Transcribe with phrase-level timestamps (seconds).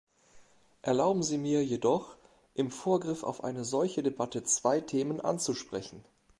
[0.81, 2.17] Erlauben Sie mir jedoch,
[2.55, 6.03] im Vorgriff auf eine solche Debatte zwei Themen anzusprechen.